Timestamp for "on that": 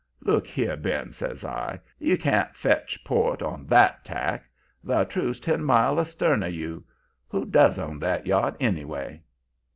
3.43-4.03